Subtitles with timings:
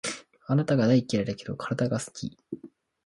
[0.47, 2.35] あなたが大嫌いだけど、体は好き